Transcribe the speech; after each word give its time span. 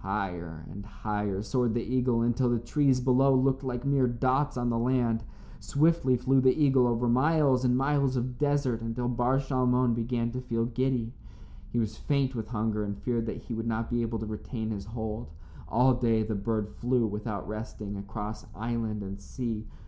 Higher 0.00 0.66
and 0.68 0.84
higher 0.84 1.42
soared 1.42 1.72
the 1.74 1.80
eagle 1.80 2.20
until 2.20 2.50
the 2.50 2.58
trees 2.58 3.00
below 3.00 3.32
looked 3.32 3.62
like 3.62 3.84
mere 3.86 4.08
dots 4.08 4.56
on 4.56 4.68
the 4.68 4.76
land. 4.80 5.22
Swiftly 5.60 6.16
flew 6.16 6.40
the 6.40 6.60
eagle 6.60 6.88
over 6.88 7.08
miles 7.08 7.64
and 7.64 7.76
miles 7.76 8.16
of 8.16 8.36
desert 8.36 8.80
until 8.80 9.06
Bar 9.06 9.38
Shalmon 9.38 9.94
began 9.94 10.32
to 10.32 10.40
feel 10.40 10.64
giddy. 10.64 11.12
He 11.70 11.78
was 11.78 11.96
faint 11.96 12.34
with 12.34 12.48
hunger 12.48 12.82
and 12.82 12.98
feared 12.98 13.26
that 13.26 13.42
he 13.44 13.54
would 13.54 13.68
not 13.68 13.88
be 13.88 14.02
able 14.02 14.18
to 14.18 14.26
retain 14.26 14.72
his 14.72 14.86
hold. 14.86 15.28
All 15.68 15.94
day 15.94 16.24
the 16.24 16.34
bird 16.34 16.68
flew 16.68 17.06
without 17.06 17.46
resting, 17.46 17.96
across 17.96 18.44
island 18.56 19.04
and 19.04 19.20
sea. 19.20 19.68